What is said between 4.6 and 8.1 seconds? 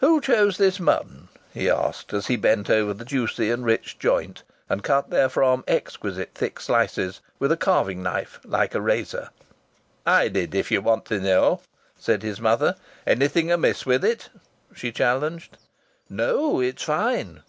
and cut therefrom exquisite thick slices with a carving